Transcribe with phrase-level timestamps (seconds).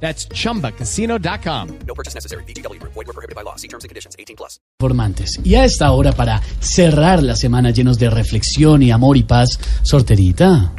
[0.00, 1.68] That's chumbacasino.com.
[1.86, 2.44] No purchase necessary.
[2.44, 2.80] BGW.
[2.82, 3.56] Void were prohibited by law.
[3.56, 4.14] See terms and conditions.
[4.18, 4.60] 18 plus.
[4.80, 5.40] Informantes.
[5.42, 9.58] Y a esta hora, para cerrar la semana llenos de reflexión y amor y paz,
[9.82, 10.72] sorterita.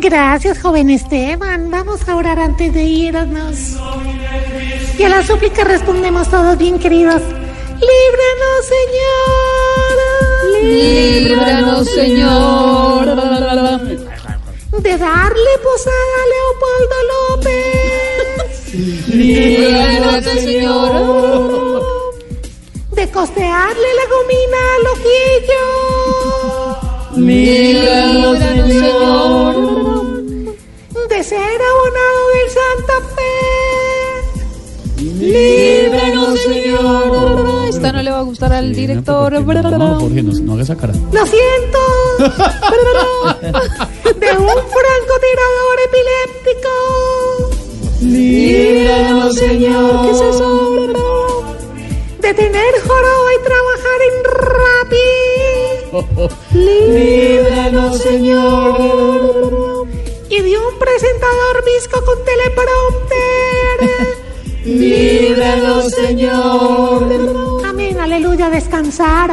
[0.00, 1.70] Gracias, joven Esteban.
[1.70, 3.76] Vamos a orar antes de irnos.
[4.98, 7.22] Y a la súplica respondemos todos bien queridos.
[7.80, 9.96] Líbranos, Señor.
[10.62, 13.06] Líbranos, Señor.
[14.82, 17.35] De darle posada a Leopoldo López.
[19.16, 21.82] Líbranos, Señor.
[22.92, 25.64] De costearle la gomina a Loquillo.
[27.16, 29.54] Líbranos, Señor.
[31.08, 33.36] De ser abonado del Santa Fe.
[35.02, 37.68] Líbranos, Señor.
[37.68, 39.32] Esta no le va a gustar al director.
[39.32, 39.44] No,
[40.00, 40.92] Jorge, no, no haga esa cara.
[41.12, 41.78] Lo siento.
[44.20, 46.74] De un francotirador epiléptico.
[48.02, 48.65] Líbranos,
[49.36, 50.02] Señor.
[50.02, 50.74] ¿Qué es eso?
[52.20, 54.14] De tener joroba y trabajar en
[54.52, 55.10] Rappi.
[56.58, 59.86] Líbranos, Señor.
[60.28, 63.78] Y de un presentador visco con teleprompter.
[64.64, 67.62] Líbranos, Señor.
[67.64, 69.30] Amén, aleluya, descansar.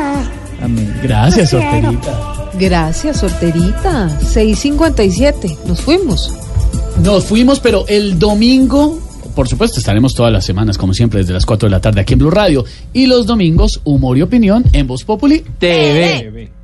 [0.62, 1.00] Amén.
[1.02, 2.50] Gracias, sorterita.
[2.60, 4.10] Gracias, sorterita.
[4.20, 5.58] 657.
[5.66, 6.32] Nos fuimos.
[7.02, 9.00] Nos fuimos, pero el domingo,
[9.34, 12.14] por supuesto, estaremos todas las semanas, como siempre, desde las 4 de la tarde aquí
[12.14, 12.66] en Blue Radio.
[12.94, 16.63] Y los domingos, humor y opinión en Voz Populi TV.